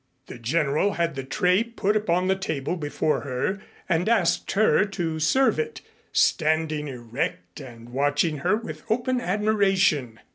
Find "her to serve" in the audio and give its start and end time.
4.53-5.59